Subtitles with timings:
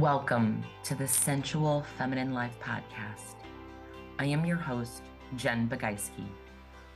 [0.00, 3.36] Welcome to the Sensual Feminine Life Podcast.
[4.18, 5.02] I am your host,
[5.36, 6.26] Jen Bagayski,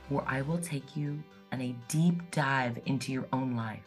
[0.09, 1.23] where I will take you
[1.53, 3.85] on a deep dive into your own life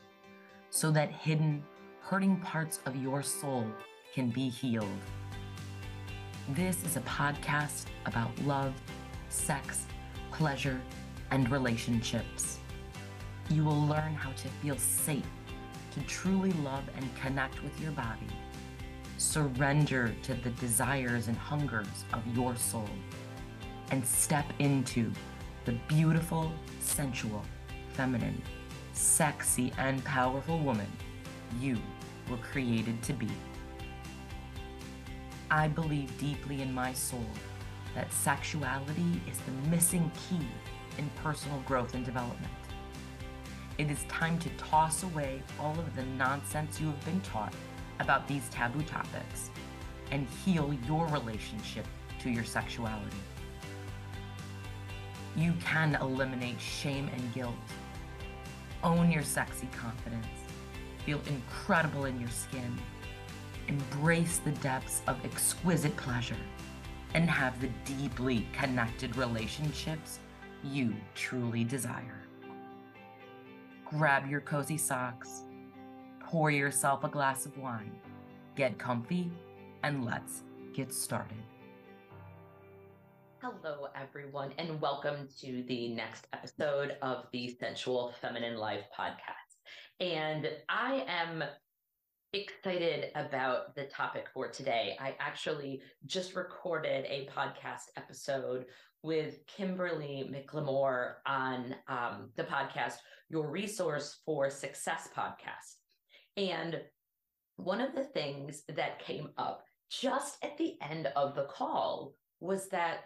[0.71, 1.63] so that hidden,
[2.01, 3.67] hurting parts of your soul
[4.15, 4.89] can be healed.
[6.49, 8.73] This is a podcast about love,
[9.29, 9.85] sex,
[10.31, 10.81] pleasure,
[11.31, 12.61] and relationships.
[13.51, 15.29] You will learn how to feel safe
[15.91, 18.29] to truly love and connect with your body
[19.23, 22.89] surrender to the desires and hungers of your soul
[23.91, 25.13] and step into
[25.65, 27.43] the beautiful, sensual,
[27.93, 28.43] feminine,
[28.93, 30.89] sexy, and powerful woman
[31.61, 31.79] you
[32.29, 33.29] were created to be.
[35.51, 37.27] I believe deeply in my soul
[37.95, 40.47] that sexuality is the missing key
[40.99, 42.53] in personal growth and development.
[43.79, 47.55] It is time to toss away all of the nonsense you have been taught
[48.03, 49.51] about these taboo topics
[50.11, 51.87] and heal your relationship
[52.21, 53.17] to your sexuality.
[55.35, 57.55] You can eliminate shame and guilt,
[58.85, 60.27] own your sexy confidence,
[61.07, 62.79] feel incredible in your skin,
[63.69, 66.37] embrace the depths of exquisite pleasure,
[67.15, 70.19] and have the deeply connected relationships
[70.63, 72.21] you truly desire.
[73.85, 75.43] Grab your cozy socks
[76.33, 77.93] pour yourself a glass of wine,
[78.57, 79.31] get comfy,
[79.83, 81.37] and let's get started.
[83.43, 90.01] Hello, everyone, and welcome to the next episode of the Sensual Feminine Life podcast.
[90.01, 91.45] And I am
[92.33, 94.97] excited about the topic for today.
[94.99, 98.65] I actually just recorded a podcast episode
[99.03, 102.95] with Kimberly McLemore on um, the podcast,
[103.29, 105.82] Your Resource for Success podcast.
[106.37, 106.81] And
[107.57, 112.69] one of the things that came up just at the end of the call was
[112.71, 113.01] that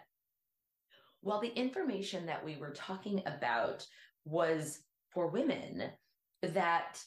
[1.21, 3.85] while the information that we were talking about
[4.25, 4.79] was
[5.11, 5.83] for women,
[6.41, 7.01] that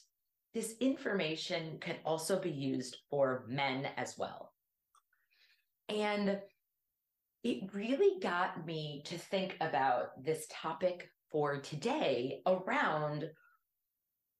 [0.53, 4.53] this information can also be used for men as well.
[5.89, 6.39] And
[7.43, 13.29] it really got me to think about this topic for today around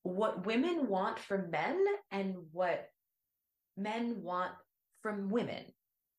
[0.03, 2.87] what women want from men and what
[3.77, 4.51] men want
[5.01, 5.63] from women.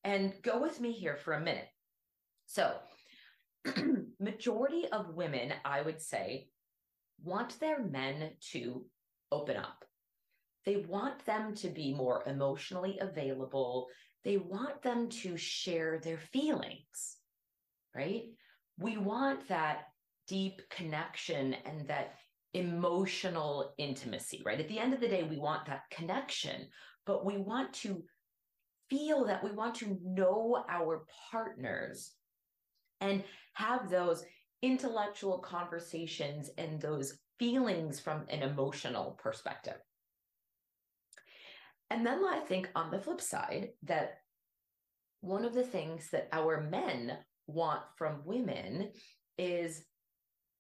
[0.04, 1.68] And go with me here for a minute.
[2.46, 2.74] So,
[4.20, 6.48] majority of women, I would say,
[7.22, 8.84] want their men to
[9.30, 9.84] open up.
[10.64, 13.88] They want them to be more emotionally available.
[14.24, 17.16] They want them to share their feelings,
[17.94, 18.24] right?
[18.78, 19.84] We want that
[20.28, 22.14] deep connection and that
[22.54, 24.60] emotional intimacy, right?
[24.60, 26.68] At the end of the day, we want that connection,
[27.06, 28.02] but we want to
[28.90, 32.12] feel that we want to know our partners
[33.00, 33.24] and
[33.54, 34.24] have those
[34.62, 39.78] intellectual conversations and those feelings from an emotional perspective.
[41.90, 44.18] And then I think on the flip side that
[45.20, 48.92] one of the things that our men want from women
[49.38, 49.84] is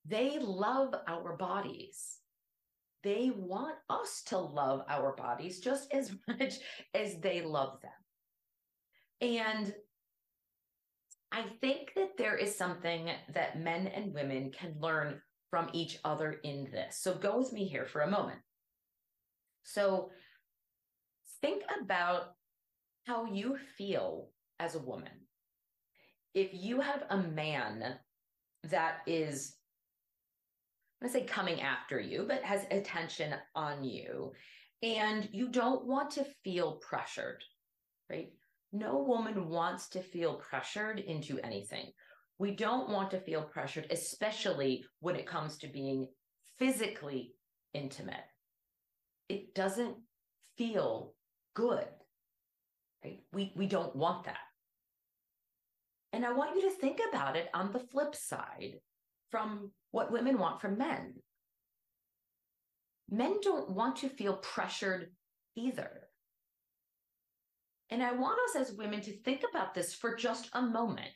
[0.04, 2.18] they love our bodies.
[3.02, 6.54] They want us to love our bodies just as much
[6.94, 7.90] as they love them.
[9.20, 9.74] And
[11.30, 15.20] I think that there is something that men and women can learn
[15.50, 16.98] from each other in this.
[17.00, 18.40] So go with me here for a moment.
[19.64, 20.10] So
[21.40, 22.34] think about
[23.06, 25.12] how you feel as a woman.
[26.34, 27.96] If you have a man
[28.64, 29.56] that is
[31.02, 34.32] To say coming after you, but has attention on you.
[34.82, 37.42] And you don't want to feel pressured,
[38.08, 38.28] right?
[38.72, 41.90] No woman wants to feel pressured into anything.
[42.38, 46.08] We don't want to feel pressured, especially when it comes to being
[46.58, 47.34] physically
[47.74, 48.24] intimate.
[49.28, 49.96] It doesn't
[50.56, 51.14] feel
[51.54, 51.86] good,
[53.04, 53.20] right?
[53.32, 54.38] We, we don't want that.
[56.12, 58.74] And I want you to think about it on the flip side
[59.30, 61.14] from what women want from men.
[63.08, 65.12] Men don't want to feel pressured
[65.54, 66.08] either.
[67.90, 71.12] And I want us as women to think about this for just a moment.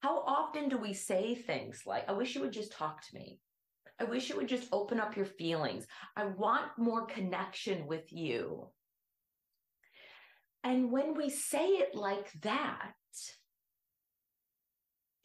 [0.00, 3.40] How often do we say things like, I wish you would just talk to me?
[4.00, 5.86] I wish you would just open up your feelings.
[6.16, 8.68] I want more connection with you.
[10.62, 12.92] And when we say it like that,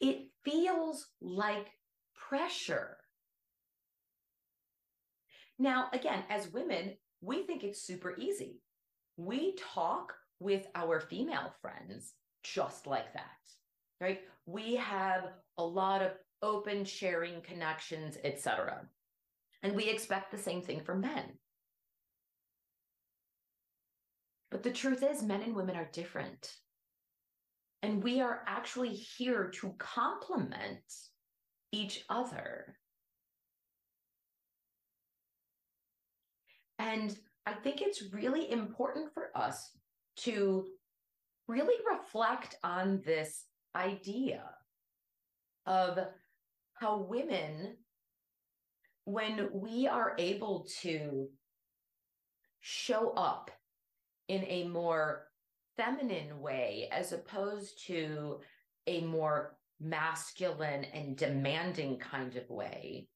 [0.00, 1.68] it feels like
[2.28, 2.96] pressure.
[5.58, 8.60] Now, again, as women, we think it's super easy.
[9.16, 12.12] We talk with our female friends
[12.42, 13.22] just like that,
[14.00, 14.20] right?
[14.44, 15.28] We have
[15.58, 16.12] a lot of
[16.42, 18.82] open sharing connections, etc.
[19.62, 21.24] And we expect the same thing from men.
[24.50, 26.52] But the truth is, men and women are different.
[27.82, 30.82] And we are actually here to complement
[31.72, 32.76] each other.
[36.78, 37.16] And
[37.46, 39.70] I think it's really important for us
[40.18, 40.66] to
[41.48, 44.42] really reflect on this idea
[45.64, 45.98] of
[46.74, 47.76] how women,
[49.04, 51.28] when we are able to
[52.60, 53.50] show up
[54.28, 55.28] in a more
[55.76, 58.40] feminine way as opposed to
[58.86, 63.08] a more masculine and demanding kind of way,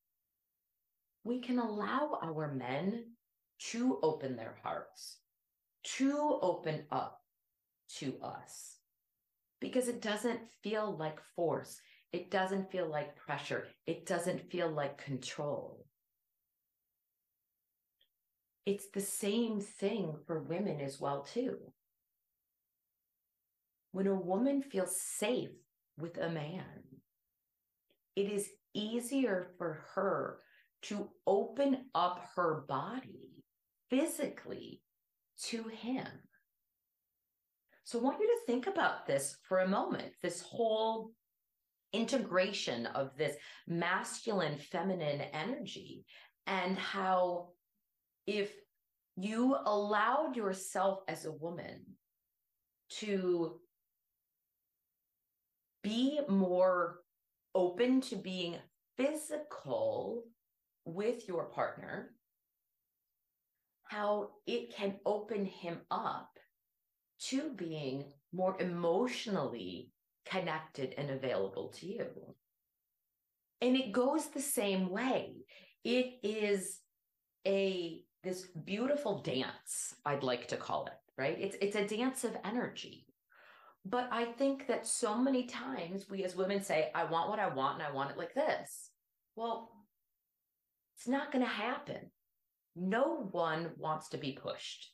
[1.24, 3.04] we can allow our men
[3.70, 5.18] to open their hearts,
[5.84, 7.20] to open up
[7.98, 8.78] to us,
[9.60, 11.80] because it doesn't feel like force.
[12.12, 13.68] It doesn't feel like pressure.
[13.86, 15.86] It doesn't feel like control.
[18.66, 21.58] It's the same thing for women as well too.
[23.92, 25.50] When a woman feels safe
[25.98, 26.84] with a man,
[28.16, 30.38] it is easier for her
[30.82, 33.44] to open up her body
[33.90, 34.80] physically
[35.44, 36.06] to him.
[37.84, 41.12] So I want you to think about this for a moment this whole
[41.92, 43.36] integration of this
[43.66, 46.04] masculine feminine energy
[46.46, 47.48] and how
[48.26, 48.52] if
[49.16, 51.84] you allowed yourself as a woman
[52.90, 53.58] to
[55.82, 57.00] be more
[57.54, 58.56] open to being
[58.96, 60.24] physical
[60.84, 62.10] with your partner,
[63.84, 66.30] how it can open him up
[67.18, 69.90] to being more emotionally
[70.24, 72.06] connected and available to you.
[73.60, 75.34] And it goes the same way.
[75.84, 76.78] It is
[77.46, 81.36] a this beautiful dance, I'd like to call it, right?
[81.38, 83.06] It's it's a dance of energy.
[83.84, 87.48] But I think that so many times we as women say, I want what I
[87.48, 88.90] want and I want it like this.
[89.36, 89.70] Well,
[90.96, 92.10] it's not going to happen.
[92.76, 94.92] No one wants to be pushed,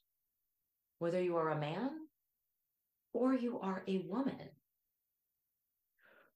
[0.98, 1.90] whether you are a man
[3.12, 4.50] or you are a woman.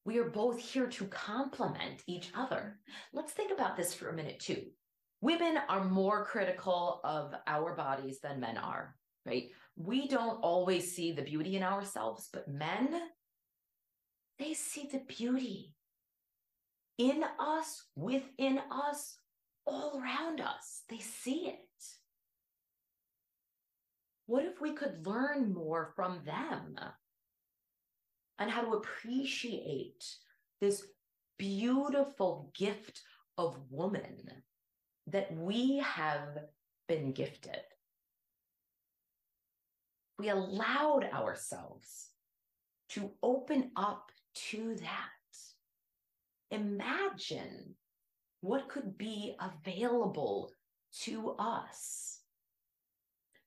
[0.05, 2.79] We are both here to complement each other.
[3.12, 4.64] Let's think about this for a minute, too.
[5.20, 8.97] Women are more critical of our bodies than men are,
[9.30, 9.50] right?
[9.76, 13.00] We don't always see the beauty in ourselves, but men,
[14.38, 15.74] they see the beauty
[16.98, 19.16] in us, within us,
[19.66, 20.82] all around us.
[20.88, 21.58] They see it.
[24.26, 26.76] What if we could learn more from them
[28.38, 30.04] and how to appreciate
[30.60, 30.84] this
[31.38, 33.00] beautiful gift
[33.38, 34.18] of woman
[35.06, 36.38] that we have
[36.88, 37.60] been gifted?
[40.20, 42.11] We allowed ourselves
[42.90, 44.11] to open up
[44.50, 46.50] to that.
[46.50, 47.75] Imagine
[48.43, 50.50] what could be available
[51.05, 52.19] to us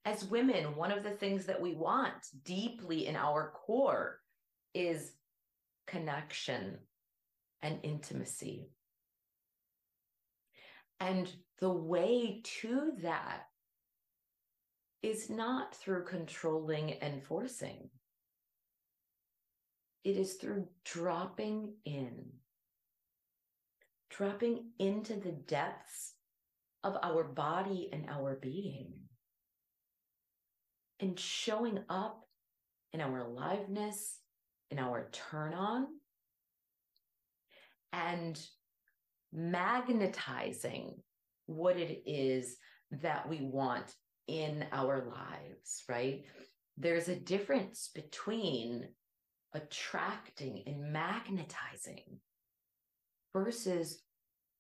[0.04, 4.20] as women, one of the things that we want deeply in our core
[4.74, 5.12] is
[5.86, 6.80] connection
[7.62, 8.72] and intimacy.
[11.00, 13.44] And the way to that
[15.04, 17.90] is not through controlling and forcing,
[20.06, 22.26] it is through dropping in,
[24.10, 26.14] dropping into the depths
[26.84, 28.94] of our body and our being.
[31.00, 32.26] And showing up
[32.94, 34.20] in our aliveness,
[34.72, 35.88] in our turn on,
[37.92, 38.40] and
[39.34, 40.96] magnetizing
[41.46, 42.56] what it is
[43.02, 43.94] that we want
[44.28, 46.24] in our lives, right?
[46.78, 48.88] There's a difference between
[49.54, 52.20] attracting and magnetizing
[53.34, 54.02] versus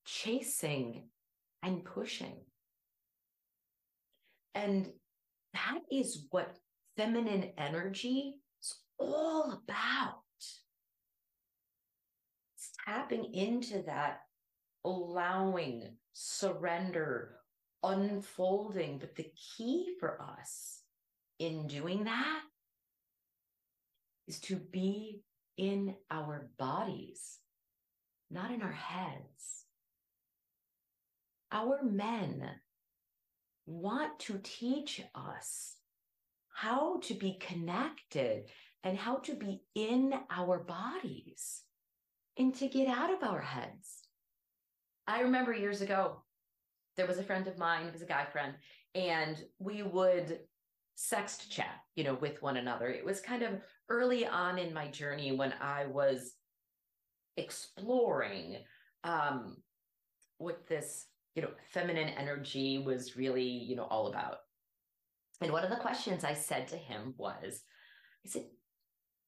[0.05, 1.10] chasing
[1.63, 2.41] and pushing.
[4.53, 4.91] And
[5.53, 6.55] that is what
[6.96, 10.20] feminine energy is all about.
[12.55, 14.20] It's tapping into that,
[14.86, 17.38] allowing, surrender,
[17.84, 19.00] unfolding.
[19.00, 20.82] But the key for us
[21.40, 22.42] in doing that
[24.28, 25.22] is to be
[25.58, 27.40] in our bodies,
[28.32, 29.66] not in our heads.
[31.52, 32.50] Our men
[33.66, 35.75] want to teach us
[36.50, 38.46] how to be connected
[38.84, 41.62] and how to be in our bodies
[42.38, 44.02] and to get out of our heads.
[45.08, 46.23] I remember years ago,
[46.96, 48.54] there was a friend of mine, it was a guy friend,
[48.96, 50.40] and we would
[50.98, 52.88] sext chat, you know, with one another.
[52.88, 56.34] It was kind of early on in my journey when I was
[57.38, 58.58] exploring
[59.04, 59.58] um,
[60.38, 64.38] what this, you know, feminine energy was really, you know, all about.
[65.42, 67.62] And one of the questions I said to him was,
[68.26, 68.46] I said,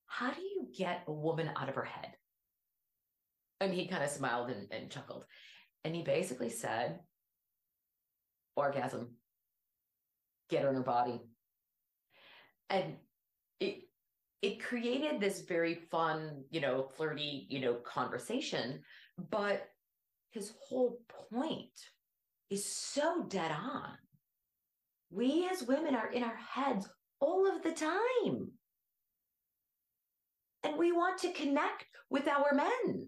[0.05, 2.11] how do you get a woman out of her head?
[3.59, 5.25] And he kind of smiled and, and chuckled.
[5.83, 6.99] And he basically said,
[8.55, 9.09] orgasm,
[10.49, 11.21] get her in her body.
[12.69, 12.95] And
[13.59, 13.83] it
[14.41, 18.81] it created this very fun, you know, flirty, you know, conversation.
[19.29, 19.67] But
[20.31, 20.99] his whole
[21.31, 21.71] point
[22.49, 23.97] is so dead on.
[25.09, 26.87] We as women are in our heads
[27.19, 28.51] all of the time.
[30.63, 33.07] And we want to connect with our men.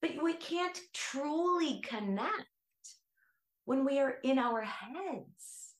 [0.00, 2.46] But we can't truly connect
[3.70, 5.76] when we are in our heads.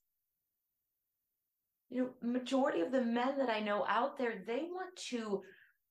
[1.88, 5.42] You know, majority of the men that I know out there, they want to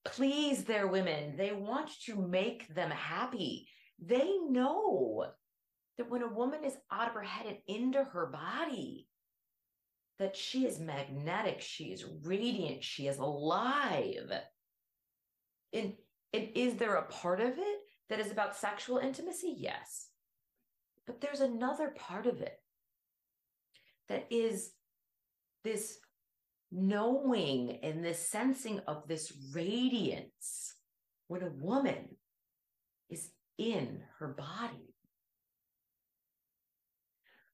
[0.06, 1.36] please their women.
[1.36, 3.68] They want to make them happy.
[4.02, 5.26] They know
[5.98, 9.10] that when a woman is out of her head and into her body,
[10.20, 14.32] that she is magnetic, she is radiant, she is alive.
[15.74, 15.96] And,
[16.34, 17.80] and is there a part of it
[18.10, 19.54] that is about sexual intimacy?
[19.58, 20.06] Yes.
[21.10, 22.62] But there's another part of it
[24.10, 24.74] that is
[25.64, 25.98] this
[26.72, 30.76] knowing and this sensing of this radiance
[31.28, 32.10] when a woman
[33.10, 34.94] is in her body.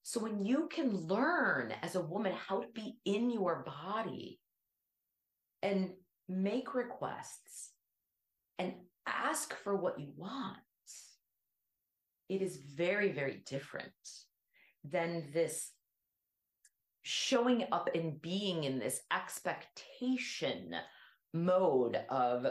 [0.03, 4.41] So when you can learn as a woman how to be in your body
[5.63, 5.91] and
[6.27, 7.71] make requests
[8.59, 8.73] and
[9.07, 10.57] ask for what you want,
[12.29, 13.91] it is very, very different
[14.83, 15.71] than this
[17.03, 20.75] showing up and being in this expectation
[21.33, 22.47] mode of,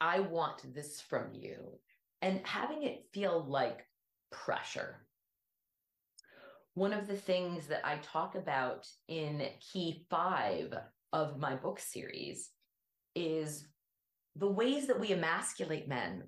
[0.00, 1.78] I want this from you,
[2.20, 3.86] and having it feel like
[4.30, 5.06] pressure.
[6.74, 10.74] One of the things that I talk about in key five
[11.14, 12.50] of my book series
[13.14, 13.66] is
[14.34, 16.24] the ways that we emasculate men.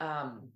[0.00, 0.48] Um,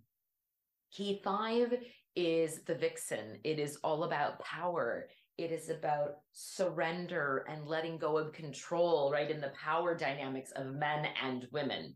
[0.92, 1.74] key five
[2.14, 3.38] is the vixen.
[3.44, 5.08] It is all about power.
[5.38, 9.30] It is about surrender and letting go of control, right?
[9.30, 11.94] In the power dynamics of men and women.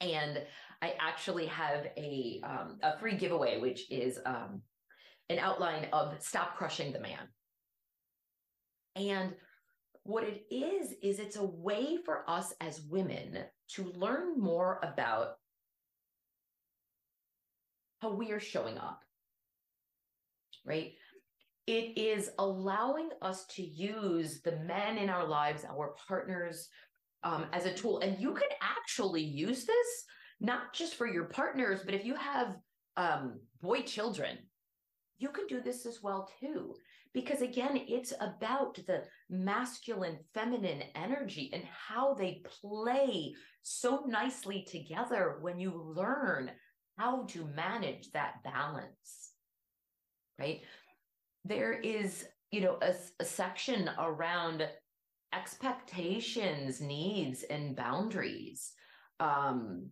[0.00, 0.42] And
[0.82, 4.62] I actually have a um, a free giveaway, which is um,
[5.28, 7.28] an outline of Stop Crushing the Man.
[8.94, 9.34] And
[10.04, 13.38] what it is, is it's a way for us as women
[13.74, 15.38] to learn more about
[18.06, 19.02] how we are showing up,
[20.64, 20.92] right?
[21.66, 26.68] It is allowing us to use the men in our lives, our partners,
[27.24, 27.98] um, as a tool.
[28.00, 30.04] And you can actually use this
[30.40, 32.56] not just for your partners, but if you have
[32.96, 34.38] um, boy children,
[35.18, 36.74] you can do this as well too.
[37.12, 45.38] Because again, it's about the masculine, feminine energy and how they play so nicely together
[45.40, 46.50] when you learn
[46.96, 49.32] how to manage that balance.
[50.38, 50.62] Right?
[51.44, 54.68] There is, you know, a, a section around
[55.34, 58.72] expectations, needs, and boundaries.
[59.20, 59.90] Um,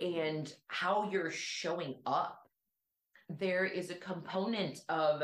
[0.00, 2.38] and how you're showing up
[3.28, 5.22] there is a component of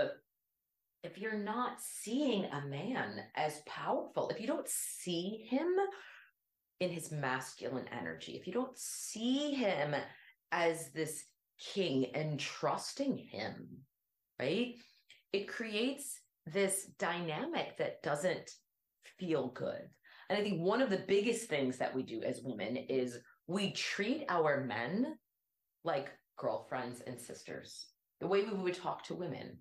[1.03, 5.69] if you're not seeing a man as powerful, if you don't see him
[6.81, 9.95] in his masculine energy, if you don't see him
[10.55, 11.25] as this
[11.59, 13.67] king and trusting him,
[14.39, 14.77] right?
[15.33, 18.51] It creates this dynamic that doesn't
[19.19, 19.83] feel good.
[20.31, 23.19] And I think one of the biggest things that we do as women is
[23.49, 25.17] we treat our men
[25.83, 27.87] like girlfriends and sisters
[28.21, 29.59] the way we would talk to women,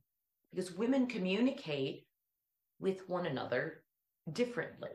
[0.51, 2.05] because women communicate
[2.79, 3.83] with one another
[4.31, 4.91] differently.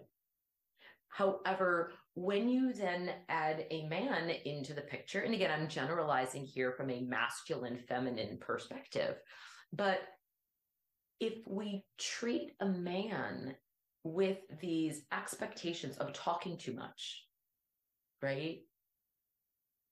[1.08, 6.72] However, when you then add a man into the picture, and again, I'm generalizing here
[6.72, 9.14] from a masculine feminine perspective,
[9.72, 10.00] but
[11.20, 13.54] if we treat a man
[14.02, 17.24] with these expectations of talking too much,
[18.20, 18.62] right?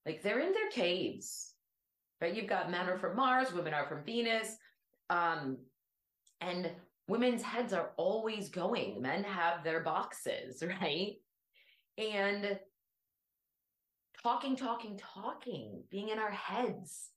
[0.05, 1.53] Like they're in their caves,
[2.19, 2.35] right?
[2.35, 4.53] You've got men are from Mars, women are from Venus.
[5.09, 5.59] Um,
[6.41, 6.71] and
[7.07, 9.01] women's heads are always going.
[9.01, 11.15] Men have their boxes, right?
[11.97, 12.59] And
[14.21, 17.09] talking, talking, talking, being in our heads.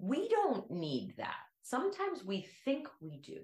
[0.00, 1.36] We don't need that.
[1.62, 3.40] Sometimes we think we do,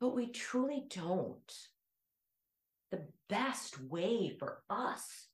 [0.00, 1.54] but we truly don't.
[2.90, 5.28] The best way for us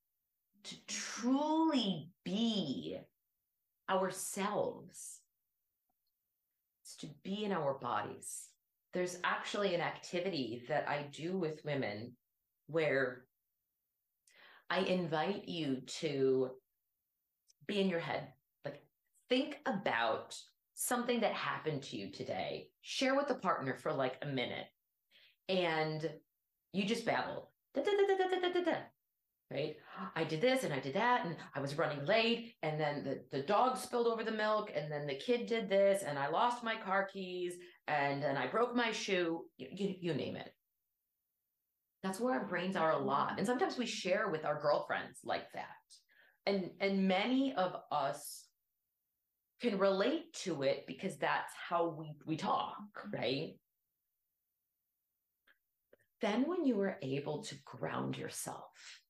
[0.64, 2.98] to truly be
[3.88, 5.20] ourselves
[6.84, 8.48] is to be in our bodies.
[8.92, 12.12] There's actually an activity that I do with women
[12.66, 13.24] where
[14.70, 16.50] I invite you to
[17.66, 18.28] be in your head.
[18.64, 18.82] Like,
[19.28, 20.36] think about
[20.74, 22.68] something that happened to you today.
[22.82, 24.66] Share with the partner for like a minute.
[25.48, 26.10] And
[26.72, 27.50] you just babble.
[27.74, 28.72] Da, da, da,
[29.50, 29.76] right?
[30.14, 33.22] I did this and I did that, and I was running late, and then the,
[33.30, 36.64] the dog spilled over the milk, and then the kid did this, and I lost
[36.64, 37.54] my car keys,
[37.86, 39.44] and then I broke my shoe.
[39.56, 40.50] You, you, you name it.
[42.06, 43.34] That's where our brains are a lot.
[43.36, 45.66] And sometimes we share with our girlfriends like that.
[46.46, 48.46] And and many of us
[49.60, 52.76] can relate to it because that's how we we talk,
[53.12, 53.54] right?
[56.20, 59.00] Then when you are able to ground yourself,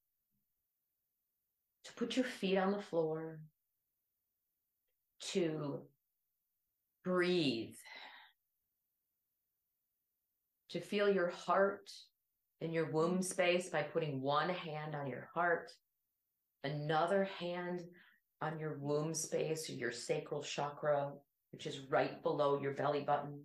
[1.84, 3.40] to put your feet on the floor,
[5.32, 5.80] to
[7.04, 7.76] breathe,
[10.70, 11.90] to feel your heart
[12.66, 13.25] in your womb mm.
[13.25, 15.70] space by putting one hand on your heart,
[16.64, 17.80] another hand
[18.42, 21.12] on your womb space or your sacral chakra,
[21.52, 23.40] which is right below your belly button.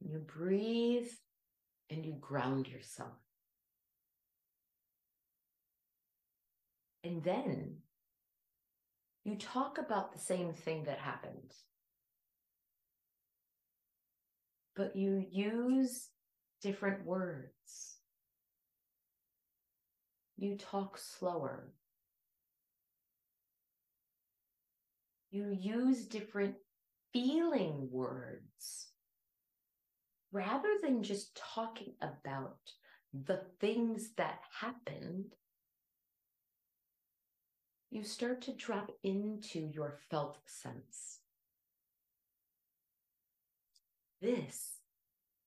[0.00, 1.08] You breathe
[1.88, 3.16] and you ground yourself.
[7.02, 7.76] And then
[9.24, 11.52] you talk about the same thing that happened.
[14.76, 16.10] But you use
[16.66, 17.98] different words.
[20.36, 21.72] You talk slower.
[25.30, 26.56] You use different
[27.12, 28.88] feeling words
[30.32, 32.58] rather than just talking about
[33.14, 35.36] the things that happened.
[37.92, 41.20] You start to drop into your felt sense.
[44.20, 44.75] This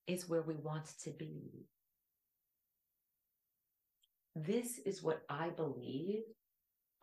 [0.09, 1.67] is where we want to be.
[4.35, 6.23] This is what I believe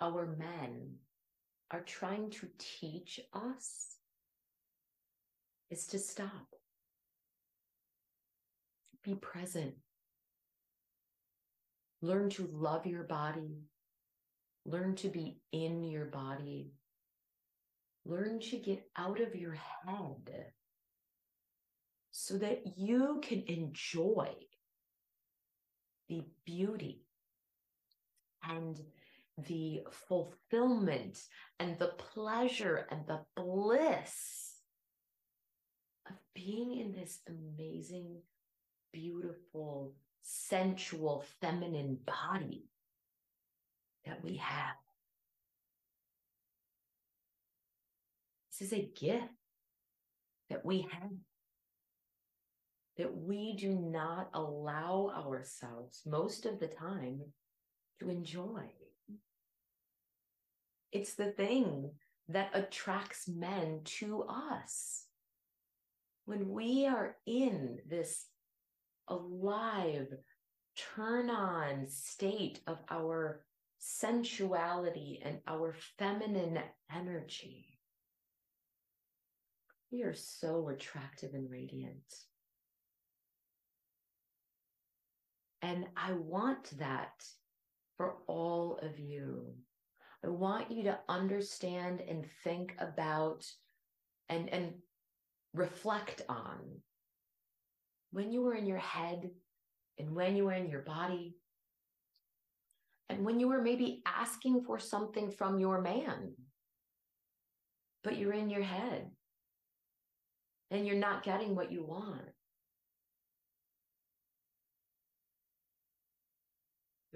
[0.01, 0.97] our men
[1.71, 3.97] are trying to teach us
[5.71, 6.49] is to stop.
[9.05, 9.75] Be present.
[12.03, 13.63] Learn to love your body.
[14.65, 16.73] Learn to be in your body.
[18.05, 20.45] Learn to get out of your head
[22.19, 24.31] so that you can enjoy
[26.09, 27.03] the beauty
[28.43, 28.81] and
[29.47, 31.19] the fulfillment
[31.61, 34.55] and the pleasure and the bliss
[36.09, 38.17] of being in this amazing,
[38.95, 42.65] beautiful, sensual, feminine body
[44.07, 44.77] that we have.
[48.51, 49.29] This is a gift
[50.49, 51.11] that we have
[52.99, 57.21] that we do not allow ourselves most of the time
[58.01, 58.63] to enjoy.
[60.93, 61.91] It's the thing
[62.29, 65.05] that attracts men to us.
[66.25, 68.27] When we are in this
[69.09, 70.09] alive,
[70.95, 73.45] turn on state of our
[73.79, 76.59] sensuality and our feminine
[76.93, 77.79] energy,
[79.93, 82.03] we are so attractive and radiant.
[85.67, 87.25] And I want that
[87.97, 89.53] for all of you.
[90.25, 93.45] I want you to understand and think about
[94.29, 94.75] and, and
[95.55, 96.59] reflect on
[98.13, 99.29] when you were in your head
[99.99, 101.35] and when you were in your body
[103.09, 106.35] and when you were maybe asking for something from your man,
[108.05, 109.11] but you're in your head
[110.71, 112.36] and you're not getting what you want.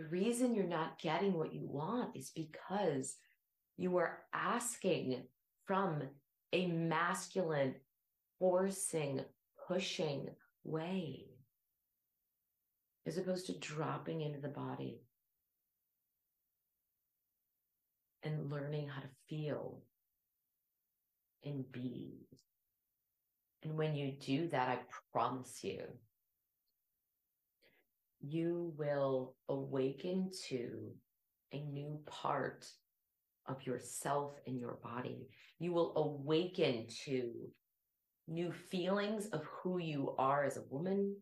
[0.00, 3.16] The reason you're not getting what you want is because
[3.76, 5.24] you are asking
[5.66, 6.00] from
[6.54, 7.74] a masculine,
[8.38, 9.20] forcing,
[9.68, 10.30] pushing
[10.64, 11.26] way,
[13.06, 15.02] as opposed to dropping into the body
[18.22, 19.82] and learning how to feel
[21.44, 22.26] and be.
[23.62, 24.78] And when you do that, I
[25.12, 25.82] promise you,
[28.20, 30.92] you will awaken to
[31.52, 32.66] a new part
[33.46, 35.28] of yourself and your body.
[35.58, 37.32] You will awaken to
[38.28, 41.16] new feelings of who you are as a woman.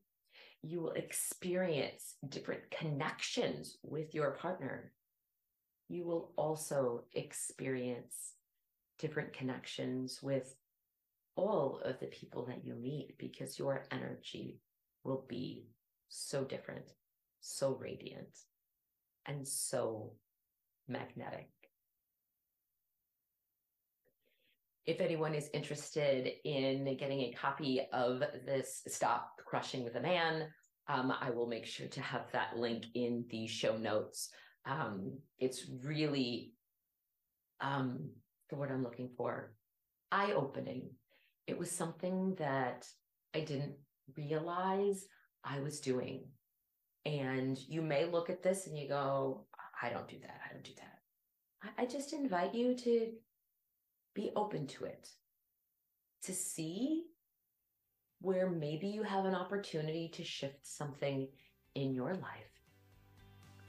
[0.63, 4.93] You will experience different connections with your partner.
[5.89, 8.35] You will also experience
[8.99, 10.55] different connections with
[11.37, 14.61] all of the people that you meet because your energy
[15.05, 15.69] will be
[16.09, 16.93] so different,
[17.41, 18.37] so radiant,
[19.27, 20.13] and so
[20.89, 21.49] magnetic.
[24.87, 30.47] If anyone is interested in getting a copy of this Stop Crushing with a Man,
[30.89, 34.31] um, I will make sure to have that link in the show notes.
[34.65, 36.55] Um, it's really,
[37.61, 38.09] um,
[38.49, 39.53] the word I'm looking for,
[40.11, 40.89] eye opening.
[41.47, 42.87] It was something that
[43.35, 43.75] I didn't
[44.17, 45.05] realize
[45.45, 46.25] I was doing.
[47.05, 49.47] And you may look at this and you go,
[49.81, 50.41] I don't do that.
[50.49, 50.99] I don't do that.
[51.63, 53.13] I, I just invite you to
[54.15, 55.09] be open to it,
[56.25, 57.05] to see
[58.21, 61.29] where maybe you have an opportunity to shift something
[61.75, 62.59] in your life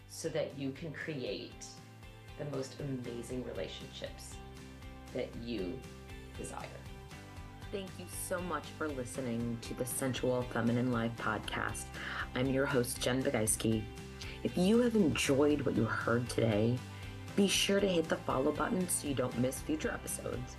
[0.07, 1.65] so that you can create
[2.39, 4.35] the most amazing relationships
[5.13, 5.79] that you
[6.37, 6.78] desire.
[7.71, 11.83] Thank you so much for listening to the Sensual Feminine Life podcast.
[12.33, 13.83] I'm your host, Jen Bogajski.
[14.43, 16.79] If you have enjoyed what you heard today,
[17.35, 20.55] be sure to hit the follow button so you don't miss future episodes.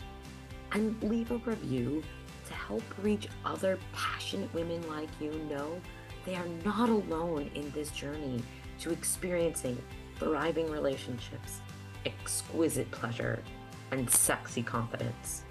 [0.71, 2.05] And leave a review
[2.47, 5.81] to help reach other passionate women like you know
[6.25, 8.41] they are not alone in this journey
[8.79, 9.83] to experiencing
[10.21, 11.61] thriving relationships,
[12.07, 13.43] exquisite pleasure,
[13.91, 15.43] and sexy confidence.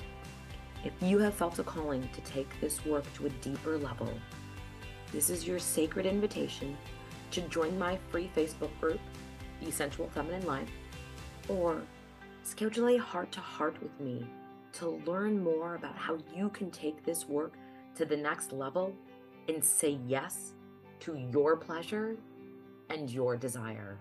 [0.86, 4.10] If you have felt a calling to take this work to a deeper level,
[5.12, 6.78] this is your sacred invitation
[7.32, 9.00] to join my free Facebook group,
[9.62, 10.70] Essential Feminine Life,
[11.50, 11.82] or
[12.44, 14.26] schedule a heart to heart with me
[14.74, 17.56] to learn more about how you can take this work
[17.96, 18.96] to the next level
[19.48, 20.54] and say yes
[21.02, 22.16] to your pleasure
[22.90, 23.98] and your desire.